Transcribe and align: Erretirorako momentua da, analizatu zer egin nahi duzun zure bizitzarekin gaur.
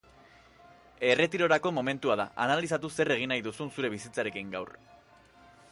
Erretirorako 1.09 1.73
momentua 1.79 2.15
da, 2.23 2.25
analizatu 2.47 2.91
zer 2.95 3.15
egin 3.19 3.33
nahi 3.35 3.45
duzun 3.49 3.73
zure 3.77 3.95
bizitzarekin 3.97 4.55
gaur. 4.57 4.75